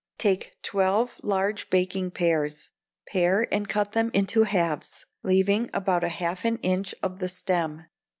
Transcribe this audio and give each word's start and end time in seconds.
Take 0.17 0.53
twelve 0.63 1.19
large 1.23 1.69
baking 1.69 2.09
pears; 2.09 2.71
pare 3.07 3.47
and 3.53 3.69
cut 3.69 3.91
them 3.91 4.09
into 4.15 4.45
halves, 4.45 5.05
leaving 5.21 5.65
on 5.65 5.69
about 5.75 6.01
half 6.01 6.43
an 6.43 6.57
inch 6.63 6.95
of 7.03 7.19
the 7.19 7.29
stem. 7.29 7.85